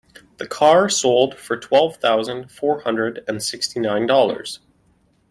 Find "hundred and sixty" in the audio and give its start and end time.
2.81-3.79